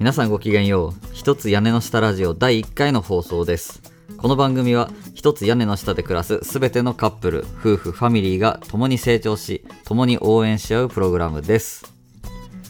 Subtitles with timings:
[0.00, 1.08] 皆さんごきげんよう。
[1.12, 3.82] 一つ屋根の下ラジオ第1回の放送です。
[4.16, 11.92] この番組は一つ屋根の下で暮らすすべてのカップル夫婦ファミリーが共に成長し共に応援し合うプログラムです。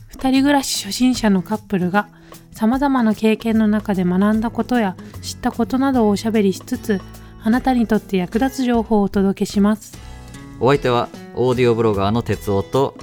[0.08, 2.08] 二人暮らし初心者のカップルが
[2.50, 7.00] さまざまな経験の中で学んだことや知ったことなどをおしゃべりしつつ
[7.44, 9.96] あなたにとって役立つ情報をお届けします。
[10.58, 12.96] お相手はオーディオブロガーの哲夫と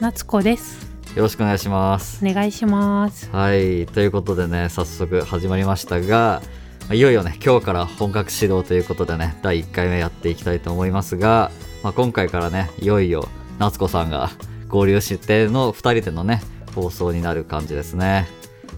[0.00, 0.87] 夏子です
[1.18, 2.24] よろしくお願いします。
[2.24, 3.28] お願いします。
[3.30, 3.86] はい。
[3.86, 6.40] ということでね早速始まりましたが
[6.82, 11.50] まあいよいよね今日から本格始動ということでね第1回目やっていきたいと思いますが、
[11.82, 13.26] まあ、今回からねいよいよ
[13.58, 14.30] 夏子さんが
[14.68, 16.40] 合流しての2人でのね
[16.76, 18.28] 放送になる感じですね。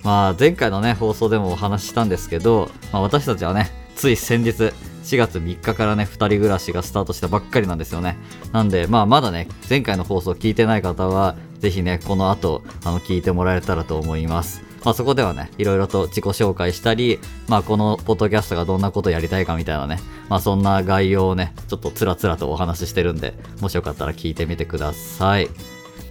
[0.02, 4.72] まあ前回のね放送でもお話ししたんですけど、まあ、私たちはねつい先日4
[5.18, 8.16] 月3日からね2人暮らしがスタートしたばっかりなんですよね。
[8.52, 14.62] なんでまあまだね前回の放送聞いてない方はぜひねこの後あの聞いてもらえたらと思います。
[14.84, 19.98] まあそこではねいろいろと自己紹介したりまあこのポッドキャストがどんなことやりたいかみたいなね
[20.28, 25.48] まあそんな概要をねちょっとつらつらとお話ししてるんでもしよかったら聞いてみてください。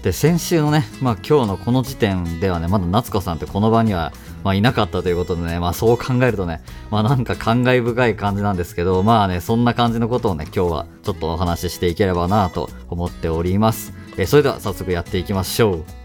[0.03, 4.13] で先週のね、まあ、今日のこの時点ではねまだ夏子さんってこの場には、
[4.45, 13.98] まあ、いなかったということでね、まあ、そう考えるとね、まあ、なんか感慨深い感じなんですけどまあねそんな感じのことをね今日はちょっとお話ししていければなと思っております。
[14.17, 15.99] えそれでは早速やっていきましょう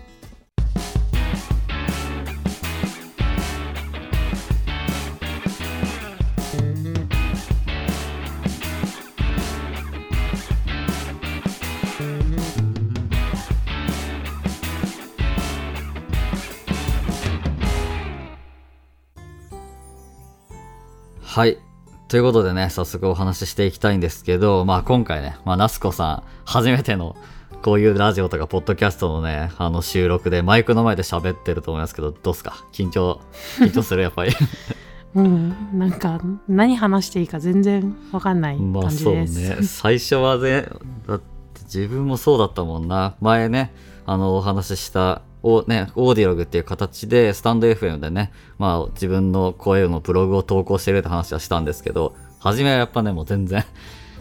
[21.34, 21.58] はい。
[22.06, 27.16] ということでね、早速お話ししていきたいんですけど、まあ今回ね、まあ、ナスコさん、初めての、
[27.64, 32.62] こういうラジオとか、ポッドキャストのね、あの収録で、マイクの前で喋ってると思いますけど、どうっすか？
[32.72, 33.22] 緊張、
[33.58, 34.32] 緊張するやっぱり。
[35.16, 39.56] うんなんか何話していいか全然わかんないまあ感じそうです、ね。
[39.62, 40.66] 最初はね、
[41.08, 41.24] だって
[41.62, 43.14] 自分もそうだったもんな。
[43.22, 43.72] 前ね、
[44.04, 53.64] あの、お話しした、おね、オーディログっていう形で、スタンド FM でね、まあ自分の声のブログを投稿してるって話はしたんですけど、初めはやっぱね、もう全然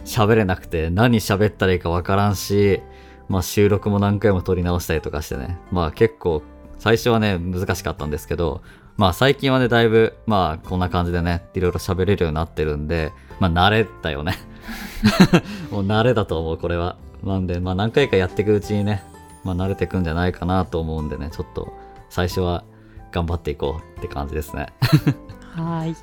[0.06, 2.80] 喋れなくて、何喋ったらいいかわからんし、
[3.28, 6.42] まあ収録も何回も撮り直したりとかしてね、まあ結構、
[6.78, 8.62] 最初はね、難しかったんですけど、
[8.96, 14.34] まあ最近はね、だいぶ、まあこんな感じでね、いろいろ喋れるようになってるんで、まあ慣れたよね。
[15.70, 16.96] もう慣れだと思う、これは。
[17.22, 19.02] なんで、まあ何回かやっていくうちにね、
[19.42, 21.72] まあ慣れていくんじゃないかなと思うんでね、ちょっと
[22.08, 22.64] 最初は
[23.12, 24.66] 頑張っていこうって感じですね。
[25.54, 25.96] はーい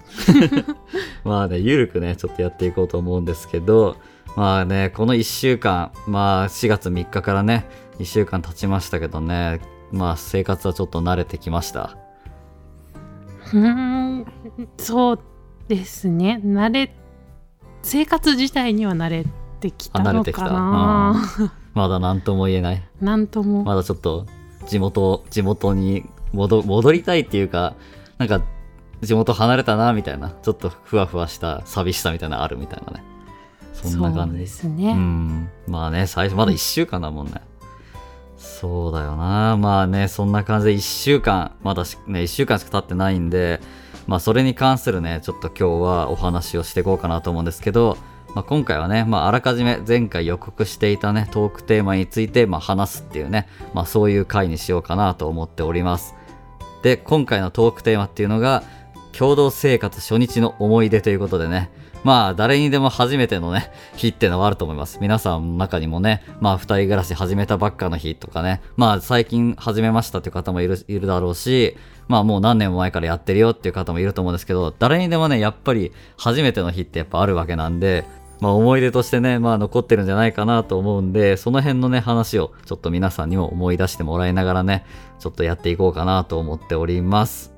[1.24, 3.98] まあね、ゆるくね、ちょっとやっていこうと思うんですけど、
[4.36, 7.68] まあね、この1週間、まあ4月3日からね、
[8.00, 9.60] 1週間経ちましたけどね、
[9.92, 11.98] まあ生活はちょっと慣れてきました。
[13.54, 14.26] うーん
[14.78, 15.20] そう
[15.68, 16.96] ですね慣れ
[17.82, 19.26] 生活自体には慣れ
[19.60, 22.84] てきたのあ慣れてきたかなまだ何とも言えない。
[23.00, 24.26] なんとも、まだちょっと
[24.68, 27.76] 地元、地元に戻戻りたいっていうか、
[28.18, 28.42] なんか
[29.02, 33.04] 地元離れたなみたいな、ちょっとふわふわした寂しさみたいなのあるみたいなね。
[33.84, 35.50] そんな感じですね、うん。
[35.68, 37.42] まあね、最初まだ1週間だもんね。
[38.38, 39.58] そうだよな。
[39.58, 43.60] まあね、そんな感じで1週間、まだね、1週間しか経ってないんで、
[44.08, 47.98] まあそれに関するね、ちょっと今日はお話をしていこうかなと思うんですけど、
[48.34, 56.16] まあ、今回はね、まあ、あらかじめ前回予告していたね、トークテーマについて、まあ、話すっていうね、まあ、そういう回にしようかなと思っております。
[56.82, 58.64] で、今回のトークテーマっていうのが、
[59.18, 61.70] 共同生活初日の思い出ということでね、
[62.04, 64.98] まあ、誰にでも初めてのね、日ってのはあると思います。
[65.02, 71.78] 皆さんの中にもね、まあ、二人暮らし始めたばっかの日とかね、まあ、最近始めましたっていう方もいる、いるだろうし、
[72.08, 78.06] まあ、もう何年も前からやってるよっていう方もいると思うんですけど、誰にでもね、やっぱり初めての日ってやっぱあるわけなんで、
[78.40, 84.84] まあ、思い出としてね、まあ、残ってるんじゃないかなと思うんで、その辺のね、話をちょっと皆さんにも思い出してもらいながらね、
[85.20, 87.51] ちょっとやっていこうかなと思っております。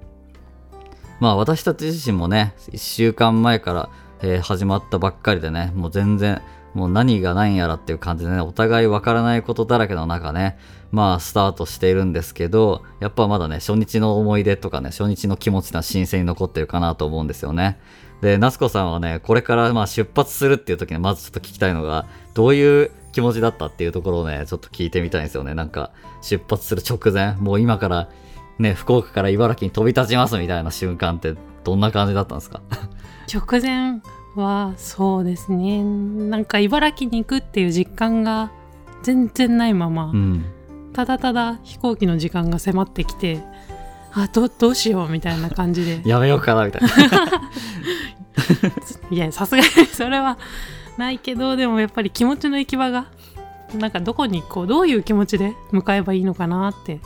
[1.23, 3.89] まあ、私たち自身もね、1週間前から、
[4.21, 6.41] えー始まったばっかりでね、もう全然、
[6.73, 10.57] もう何が何やらっていう感じでね、お互いわからないことだらけの中ね、
[10.91, 17.79] まあ、スタートしているんですけど、やっぱまだね、初日の思い出とかね、初日の気持ちが新鮮に残ってるかなと思うんですよね。
[18.19, 25.53] で、夏子さんはね、これからまあ出発するっていう時にまずちょっと聞きたいのが、どういう気持ちだったっていうところをね、ちょっと聞いてみたいんですよね。
[25.53, 25.91] なんか、
[26.21, 28.09] 出発する直前、もう今から、
[28.59, 32.61] ね、福岡から茨城に飛び立ちますみたいな瞬間って、どんな感じだったんですか？
[33.33, 34.01] 直前
[34.35, 35.83] はそうですね。
[35.83, 38.51] なんか茨城に行くっていう実感が
[39.01, 40.45] 全然ないまま、うん。
[40.93, 43.41] ただただ飛行機の時間が迫ってきて
[44.13, 46.01] あどどうしようみたいな感じで。
[46.07, 46.87] やめようかなみたいな。
[49.09, 50.37] いやさすがにそれは
[50.97, 53.07] ないけどでもやっぱり気持ちの行き場が
[53.77, 56.99] なんかどこにこうどういう気持ちで向かえばいいのかなって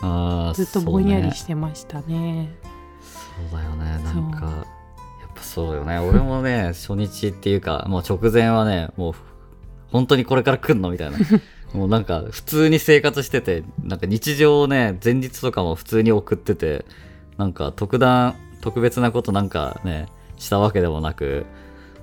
[0.54, 2.50] ずっとぼんやりしてましたね。
[3.02, 4.04] そうだよね。
[4.04, 4.52] なんかや
[5.28, 6.00] っぱそうよね。
[6.00, 9.14] 俺もね 初日っていうかもう直前はねもう
[9.92, 11.18] 本当にこれから来んのみたいな。
[11.74, 16.86] もうなんか普通に生活しててなんか日常をね前日とかも普通に送ってて
[17.38, 21.46] なんか特段特別なことなんかねしたわけでもなく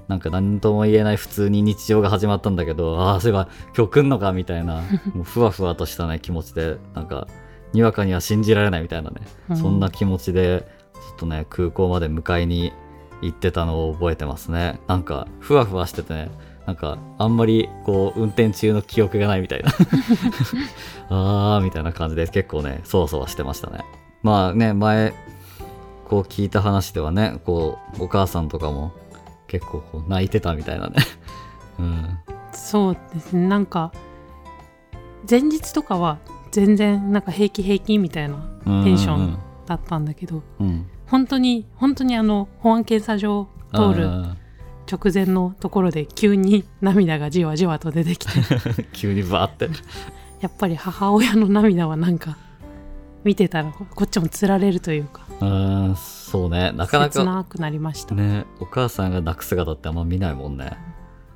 [0.09, 4.83] なんか何とも言えない普通に日常が始まったんだけどああそういえば今日来んのかみたいな
[5.15, 6.77] もうふわふわとしたね気持ちで。
[6.95, 7.27] なんか
[7.73, 9.17] にわかには信じられないみたいなね
[9.51, 9.57] うん。
[9.57, 10.65] そんな気持ちで
[10.95, 12.73] ちょっとね空港まで迎えに
[13.21, 14.81] 行ってたのを覚えてますね。
[14.87, 16.31] なんかふわふわしててね
[16.67, 19.73] なんかあんまりこう運転中の記憶がないみたいな。
[21.11, 23.85] あーみたいな感じで結構ねそわそわしてましたね。
[24.23, 25.13] まあね前
[26.09, 28.93] こう聞いた話ではねこうお母さんとかも
[29.55, 30.95] 結構こう泣いてたみたいなね。
[31.79, 32.19] うん。
[32.53, 33.47] そうですね。
[33.47, 33.93] なんか
[35.31, 36.19] 前日とかは
[36.51, 38.35] 全然なんか平気平気みたいな
[38.83, 40.67] テンションだったんだけどうん。
[40.67, 44.37] うん本当に本当にあの保安検査場通るあ
[44.91, 48.33] 直前のところで急に涙がじわじわと出てきて。
[48.33, 49.69] ー 急にバーって。
[50.41, 52.37] やっぱり母親の涙はなんか
[53.23, 55.23] 見てたらここっちもつられるというか。
[55.41, 55.97] うん
[56.35, 56.73] そうね。
[56.73, 60.77] なかな切かなくなりました、ねお母さんが泣く姿ってあんま見ないもんね。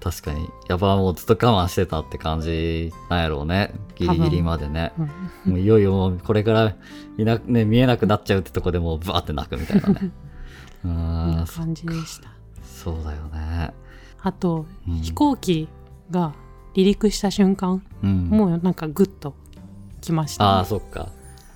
[0.00, 0.48] 確かに。
[0.68, 3.72] やっぱもうずっと我慢してたって感じなんやろうね。
[3.94, 4.92] ギリギリまでね。
[4.98, 6.74] うんもういよいよもうこれから
[7.16, 10.10] いな、ね、見えなくなっちゃうってとこでもうバーって泣くみたいなね。
[10.84, 12.30] うこん感じでした。
[12.64, 13.72] そうだよね、
[14.22, 14.94] あと、うん。
[15.00, 15.68] 飛行機
[16.10, 16.32] が
[16.74, 19.34] 離陸した瞬間うん、もうなんかグッと
[20.00, 21.08] きましたね、ああそっか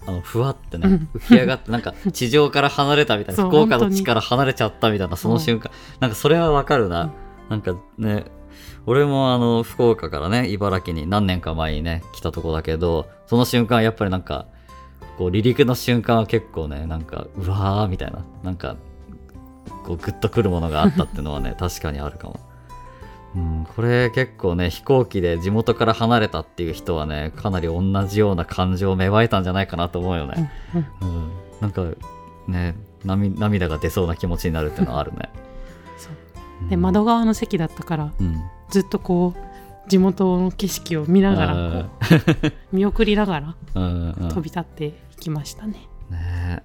[0.07, 1.09] あのふわってねうん。
[1.15, 5.71] 浮き上がってなんか地上から離れたみたいな福岡の地から離れちゃったみたいなその瞬間。
[6.01, 7.11] なんかそれはわかるな、うん。
[7.51, 8.25] なんかね
[8.87, 14.47] 俺もあの福岡からね茨城に何年か前にね来たとこだけどその瞬間やっぱりなんか
[15.19, 18.25] こう離陸の瞬間は結構ねなんかうわーみたいな。
[18.43, 18.77] なんか
[19.85, 22.41] こうグッとくるものがあったっていうのはね確かにあるかも。
[23.35, 30.53] うん、これ結構ね飛行機で地元から離れたっていう人はねかなり同じような感情を芽生えたんじゃないかなと思うよね。
[30.75, 31.17] うんうん。
[31.17, 31.87] うん、なんか
[32.47, 32.75] ね
[33.05, 35.31] 涙涙が出そうな気持ちになるっていうのはあるね。
[35.97, 36.13] そう。
[36.63, 36.69] うん。
[36.69, 38.43] で窓側の席だったからうん。
[38.69, 41.91] ずっとこう地元の景色を見ながら
[42.73, 45.89] 見送りながら飛び立っていきましたね。
[46.11, 46.63] ね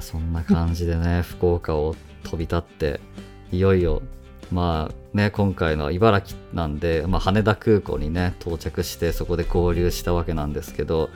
[0.00, 3.00] そんな感じでね 福岡を飛び立って
[3.52, 4.02] いよいよ
[4.52, 11.10] まあね今回の茨城なんで、まあ、羽田空港にね到着してそこで合流したわけなんですけど、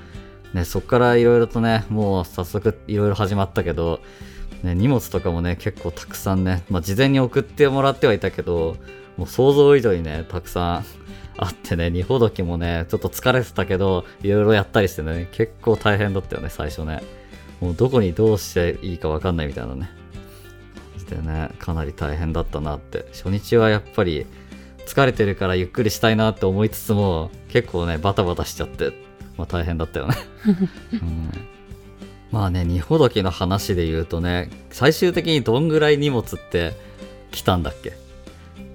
[0.53, 4.01] ね、そこからいろいろとねもう早速いろいろ始まったけど、
[4.63, 8.77] ね、荷物とかもね結構たくさんね、まあ、事前に送ってもらってはいたけど
[9.17, 10.85] もう想像以上にねたくさん
[11.37, 17.03] あってね、二ほどきもね、ちょっと疲れてたけど、いろいろやったりしてね、結構大変だったよね、最初ね。
[17.63, 19.89] もうどこにどうしていいかわかんないみたいなね。
[21.09, 23.07] でね、かなり大変だったなって。
[23.13, 24.27] 初日はやっぱり、
[24.87, 28.93] 疲れてるからゆっくりしたいなって思いつつも、結構ね、バタバタしちゃって、
[29.37, 30.15] まあ大変だったよね。
[30.93, 31.31] うん
[32.33, 36.73] まあね、二ほどきの話で言うとね、最終的にどんぐらい荷物って
[37.31, 37.93] 来たんだっけ？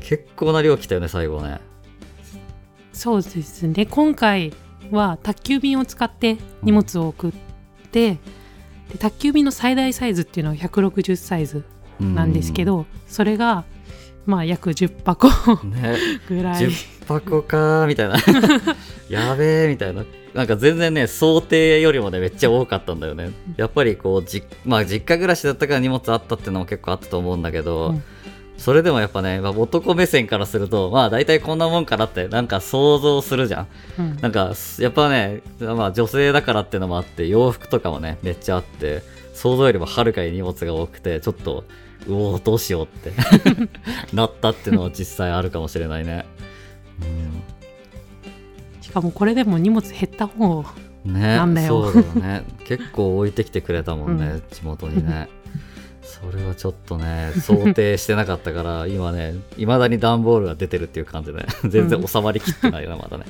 [0.02, 1.60] 結構な量来たよね、最後ね。
[2.94, 4.54] そうですね今回
[4.92, 7.32] は宅急便を使って荷物を送っ
[7.92, 8.18] て、
[8.92, 11.64] で宅急便の最大サイズっていうのは160サイズ
[12.00, 13.66] なんですけど、それが
[14.26, 15.30] まあ約10箱
[16.28, 16.64] ぐらい。
[16.64, 18.16] 10箱かーみたいな。
[19.10, 20.06] やべえみたいな。
[20.34, 23.32] なんか全然ね想定よりもねめっちゃ多かったんだよね。
[23.56, 28.04] やっぱりこうじ、まあ、実家暮らしだったから荷物あったっていうのも結構あったと思うんだけど、うん
[28.58, 33.68] それでもやっぱね、まあ、男目線からするとまあ大体こんなもんかなってなんか想像するじゃん。
[34.00, 34.18] うん。
[34.18, 41.66] なんかやっぱね、まあ、女性だからってのもあって洋服とかもねめっちゃあって想像よりもはるかに荷物が多くてちょっと
[42.08, 43.12] うおーどうしようって
[44.14, 46.26] なったっていうのは実際あるかもしれないね。
[48.82, 50.66] しかもこれでも荷物減った方
[51.06, 51.92] うん、ねなんだよ。
[51.92, 52.44] そうだよね。
[52.66, 54.44] 結構置いてきてくれたもんね、うん。
[54.50, 55.30] 地元にね。
[56.08, 63.26] それはちょっとね想定してなかったから 今ねいまだに段ボールが出てるっていう感じで、ね、全然収まりきってないよねまだね。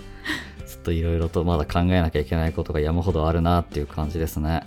[0.68, 4.62] ちょっといろいろとまだ考えなきゃいけないことが山ほどあるなっていう感じですね。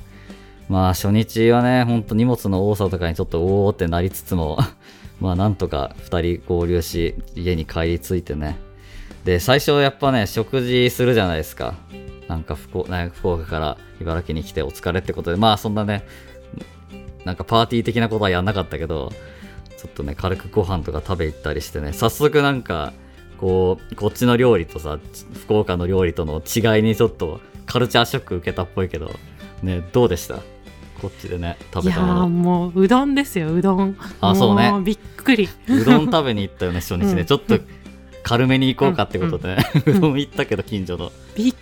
[0.68, 4.58] まあ初日はねほんと荷物の多さとかにちょっとおおってなりつつも
[5.20, 8.58] まあなんとか2人合流し家に帰り着いてね。
[9.24, 11.74] で最初やっぱね食事するじゃないですか。
[12.30, 16.04] なんか福岡から茨城に来てお疲れってことで、まあそんなね、
[17.24, 19.12] なんかパーティー的なことはやんなかったけど、
[19.76, 22.92] ちょっとね、軽くご飯とか食べ行ったりしてね、早速なんか、
[23.38, 24.98] こう、こっちの料理とさ、
[25.44, 29.10] 福岡の料理との違いにちょっとカルチャーショック受けたっぽいけど、
[29.62, 30.36] ね、どうでした？
[31.00, 32.14] こっちでね、食べたもの。
[32.14, 33.96] いやもううどんですようどん。
[34.20, 34.70] あそうね。
[34.70, 35.48] もびっくり。
[35.68, 37.12] うどん食べに行ったよね、 初日ね。
[37.12, 37.24] うん。
[37.24, 37.58] ちょっと
[38.22, 41.10] 軽めに行こうかってことでね、うどん行ったけど、近所の。
[41.34, 41.54] びっ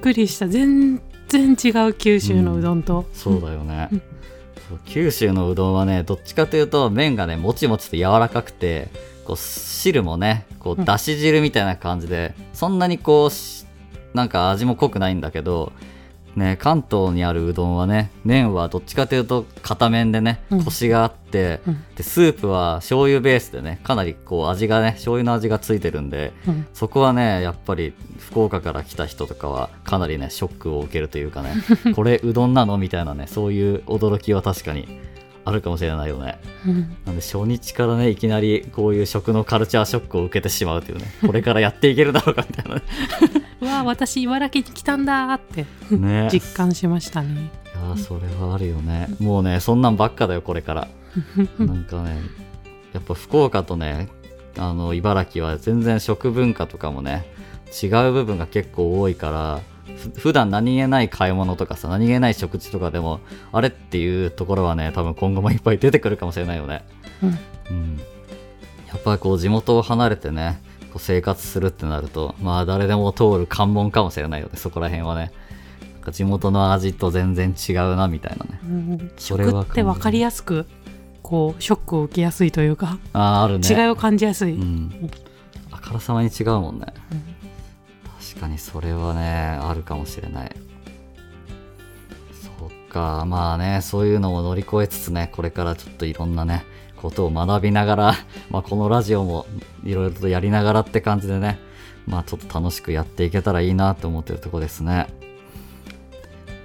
[0.00, 0.48] くりした。
[0.48, 3.90] 全然違う九州のうどんと、そうだよね
[4.84, 8.88] 九州のうどんはね、どっちかというと、麺がね、もちもちと柔らかくて、
[9.24, 10.84] こう、汁もね、こう、うん。
[10.84, 13.66] だし汁みたいな感じで、そんなにこうし、
[14.14, 15.72] なんか味も濃くないんだけど、
[16.36, 21.84] ね、関東にあるうどんはね、麺はどっちかというと、片麺でねうん、コシがあって、うん。
[21.96, 26.66] で、スープは醤油ベースでね、かなりこう、味がね、醤油の味がついてるんで、うん。
[26.74, 31.54] そこはね、やっぱり福岡から来た人とかはかなりね、ショックを受けるというかね、
[31.96, 32.76] これうどんなの？
[32.76, 34.86] みたいなね、そういう驚きは確かに
[35.46, 36.40] あるかもしれないよね。
[36.66, 42.82] うんなんで初日からね、いきなりこういう食のカルチャーショックを受けてしまうというね、 これからやっていけるだろうかみたいな
[43.60, 46.24] うわ私茨城に来たんだーって ね。
[46.24, 49.08] ね実感しましたねいやーそれはあるよね。
[49.20, 50.88] もうね、そんなんばっかだよ、これから。
[51.64, 52.20] なんかね、
[52.92, 54.08] やっぱ福岡とね、
[54.58, 57.24] あの、茨城は全然食文化とかもね、
[57.82, 59.75] 違う部分が結構多いから、ふ
[60.16, 63.20] 普段何気ない買い物とかさ、何気ない食事とかでも、
[63.52, 66.84] あれっていうところはね、多分今後もいっぱい出てくるかもしれないよね。
[67.22, 67.38] うん
[67.70, 68.00] うん。
[68.88, 70.60] やっぱりこう地元を離れてね、
[70.92, 75.32] こう生活するってなると、まあ誰でも通る関門かもしれないよね、そこら辺はね。
[75.94, 78.60] なんか地元の味と全然違うな、みたいなね。
[78.64, 80.66] うんそれは食って分かりやすく
[81.22, 83.68] こうショックを受けやすいというか、ああ、あるね。
[83.68, 85.10] 違いを感じやすい、うん。
[85.72, 86.86] あからさまに違うもんね。
[88.36, 90.54] 確かにそれはね、あるかもしれない。
[92.58, 96.66] そっか、まあね、そういうのも乗り越えつつね、これからちょっといろんなね、
[96.96, 98.14] ことを学びながら、
[98.50, 99.46] まあこのラジオも
[99.84, 101.58] いろいろとやりながらって感じでね、
[102.06, 105.06] まあちょっと楽しくやっていけたらいいなって思ってるとこですね。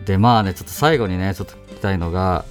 [0.05, 2.43] で、まあね、ちょっと最後にね、ちょっと聞きたいのが、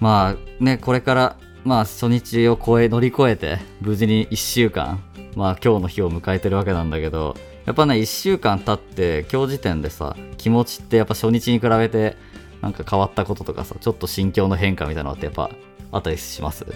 [0.00, 5.02] まあね、これから、まあ初日を超え、乗り越えて、無事に1週間、
[5.34, 7.34] まあ今日の日を迎えてるわけなんだけど、
[7.70, 12.16] やっぱね、1週間経って、今日時点でさ、気持ちってやっぱ初日に比べて、
[12.62, 15.50] なんか変わったこととかさ、ちょっと心境の変化みたいなのってやっぱ
[15.92, 16.66] あったりします？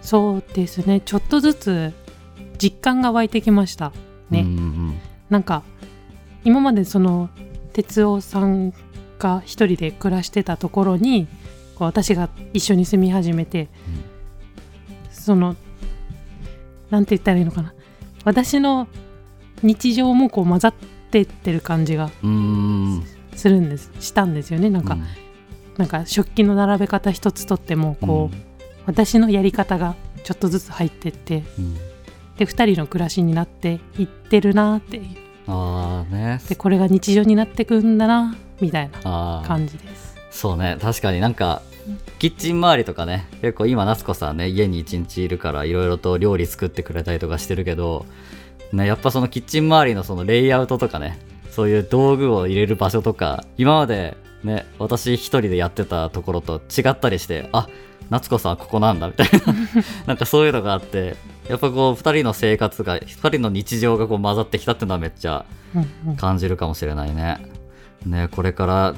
[0.00, 1.02] そうですね。
[1.04, 1.92] ちょっとずつ
[2.56, 3.92] 実感が湧いてきました。
[4.30, 5.62] ね、うんうんなんか
[6.42, 7.28] 今までその
[7.74, 8.72] 哲夫さん
[9.18, 11.26] が一人で暮らしてたところに
[11.74, 13.68] こう私が一緒に住み始めて、
[15.10, 15.54] その
[16.88, 17.74] なんて言ったらいいのかな。
[18.24, 18.88] 私の
[19.62, 20.74] 日常もこう混ざっ
[21.10, 22.10] てってる感じが。
[23.34, 25.04] するんですしたんですよねなんか、うん
[25.78, 28.36] なんか食器の並べ方一つとってもこう、
[28.84, 31.74] 私のやり方がちょっとずつ入ってってうん
[32.36, 35.04] で2人の暮らしになっていってるなっていう
[35.46, 36.40] ああね。
[36.48, 39.46] でこれが日常になってくんだなみたいなああ。
[39.46, 40.14] 感じです。
[40.30, 41.60] そうね、確かになんか、
[42.18, 48.06] キッチン周りとかね、結構今、夏子さんね、家に一日いるから、いろいろと料理作ってくれたりとかしてるけど、
[48.72, 51.18] ね、やっぱそのキッチン周りのそのレイアウトとかね、
[51.50, 57.68] そういう道具を入れる場所とか、今までね、私一人でやってたところと違ったりして、あ、
[58.10, 59.54] 夏子さんここなんだみたいな、
[60.06, 61.16] なんかそういうのがあって、
[61.48, 65.44] やっぱこう、二人の生活が、二人の日常がこう混ざってきたっていうのはめっちゃ
[66.16, 67.38] 感じるかもしれないね。
[68.06, 68.94] ねこれから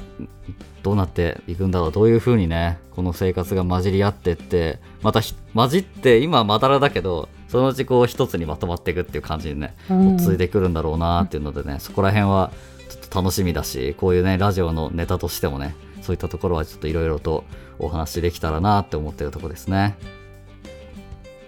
[0.83, 1.91] どうなっていくんだろう。
[1.91, 12.51] どういう風にねこの生活が混じり合ってってまたひ混じって今はまだらだけどそのうちこう一つにまとまっていくっていう感じにねうん続いてくるんだろうなっていうのでねそこら辺は
[12.89, 17.43] ちょっと楽しみだしこういうねラジオのネタとしてもねそういったところはちょっといろいろと
[17.79, 19.97] お話できたらなって思ってるところですね。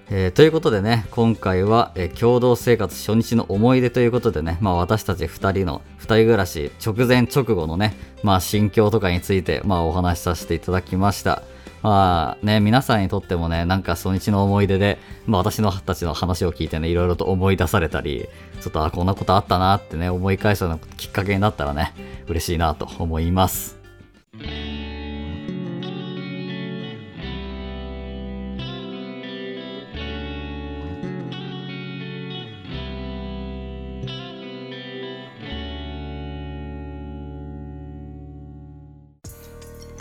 [0.10, 11.42] えーということでね、今回は、えー共同生活初日の思い出ということでね、まあ私たち2人の2人暮らし直前直後のね、まあ心境とかについて、まあお話しさせていただきました。
[11.84, 18.28] まあね、皆さんにとってもね、なんか初日の思い出で、まあ私のたちの話を聞いてね、いろいろと思い出されたり、
[18.62, 21.94] ちょっとあ、こんなことあったなってね、思い返すようなきっかけになったらね、
[22.28, 23.77] 嬉しいなと思います。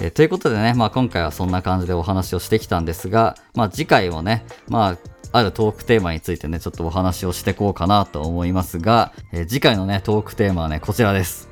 [0.07, 4.99] えーということでね、まあ、今回はそんな感じでお話をしてきたんですが、まあ、次回もね、まあ、
[5.33, 11.49] あるトークテーマについてね、ちょっとお話をしてこうかなと思いますが、えー次回のね、トークテーマはね、こちらです。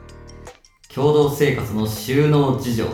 [0.94, 2.86] 共同生活の収納事情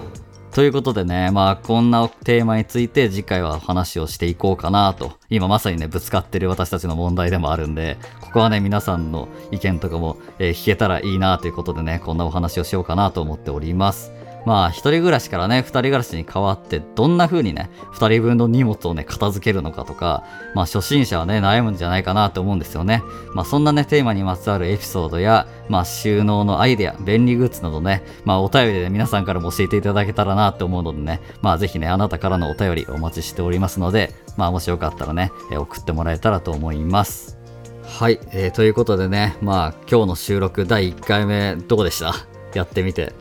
[0.52, 14.19] ということでね、まあこんなテーマについて次回は話をしていこうかなと、今まさにね、ぶつかってる私たちの問題でもあるんで、ここはね、皆さんの意見とかも、えー、聞けたらいいなということでね、こんなお話をしようかなと思っております。
[14.46, 23.02] まあ、一人暮らしからね、二人暮らしに変わって、どんな風にね、二人分の荷物をね、片付けるのかとか、まあ、初心者はね、悩むんじゃないかなと思うんですよね。
[23.34, 37.38] まあ、そんなね、テーマにまつわるエピソードや、まあ、収納のアイデア、便利グッズなどね、まあ、お便りで、ね、皆さんからも教えていただけたらなと思うのでね、まあ、ぜひね、あなたからのお便りお待ちしておりますので、まあ、もしよかったらね、送ってもらえたらと思います。
[37.84, 42.14] はい、えー、ということでね、まあ、今日の収録第1回目、どうでした？
[42.54, 43.12] やってみて。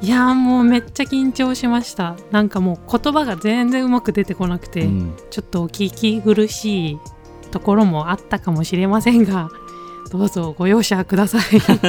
[0.00, 2.16] いやもうめっちゃ緊張しました。
[2.30, 6.98] なんかもう言葉が全然うまく出てこなくて、うん、ちょっとお聞き苦しい
[7.50, 9.50] ところもあったかもしれませんが
[10.10, 11.42] どうぞご容赦ください。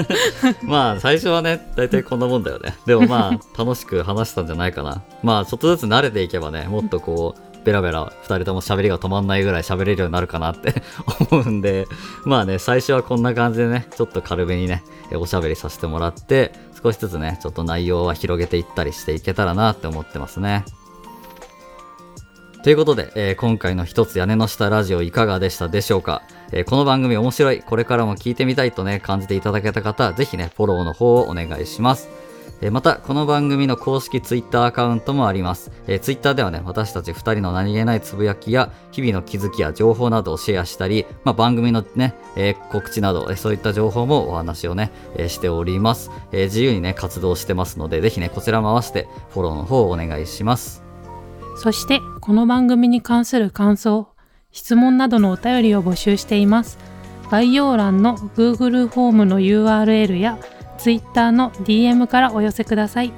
[0.65, 2.75] まあ最初はね大体こんなもんだよね。
[2.85, 5.03] でもまあ楽しく話したんじゃないかな。
[5.21, 10.81] まあちょっとずつ慣れていけばねもっとこうベラベラ2人とも喋りが止まんないぐらい喋れるようになるかなって
[11.31, 11.87] 思うんで。
[12.25, 20.65] まあね最初はこんな感じでねちょっと軽めにねおしゃべりさせてもらって少しずつね、ちょっと内容は広げていったりしていけたらなって思ってますね。
[22.63, 32.09] ということで、えー、今回の一つ屋根の下ラジオいかがでしたでしょうか、えー、この番組面白い、これからも聞いてみたいとね、感じていただけた方、ぜひね、フォローの方をお願いします。
[32.71, 35.71] また、この番組の公式 Twitter アカウントもあります。
[35.87, 50.83] えー、Twitter ではね、私たち2人の何気ないつぶやきや、日々の気づきや情報などをシェアしたり、まあ、番組のね、えー、告知など、そういった情報もお話をね、えー、しております、え自由にね、活動してますので、ぜひね、こちらも合わせてフォローの方をお願いします。
[51.55, 54.09] そして、この番組に関する感想、
[54.51, 56.77] 質問などのお便りを募集しています。
[57.31, 60.39] 概要欄の Google フォームの URL や
[60.79, 63.13] Twitter の DM からお寄せください。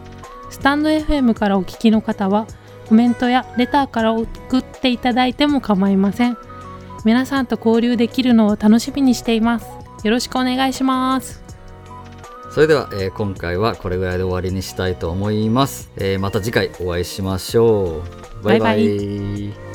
[0.49, 2.45] スタンド FM からお聞きの方は、
[2.89, 6.37] コメントやレターから送っていただいても構いません。
[7.05, 9.67] 皆さんと交流できるのを楽しみにしています。
[10.03, 11.41] よろしくお願いします。
[12.51, 15.89] それでは、えー、今回はこれぐらいで終わりにしたいと思います。
[15.95, 18.01] えー、また次回お会いしましょ
[18.41, 18.43] う。
[18.43, 18.77] バイバイ。
[18.77, 19.70] バイバイ